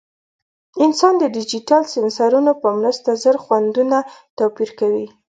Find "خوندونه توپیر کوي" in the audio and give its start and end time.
3.43-5.07